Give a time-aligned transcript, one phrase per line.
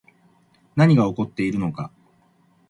[0.75, 1.91] 何が起こっているのか